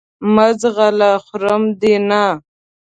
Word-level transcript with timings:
مه 0.33 0.47
ځغله 0.61 1.11
خورم 1.25 1.63
دې 1.81 1.93
نه! 2.09 2.23